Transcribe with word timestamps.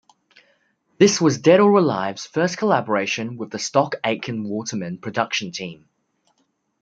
This 0.97 1.21
was 1.21 1.37
Dead 1.37 1.59
or 1.59 1.77
Alive's 1.77 2.25
first 2.25 2.57
collaboration 2.57 3.37
with 3.37 3.51
the 3.51 3.59
Stock 3.59 3.97
Aitken 4.03 4.43
Waterman 4.49 4.97
production 4.97 5.51
team. 5.51 5.89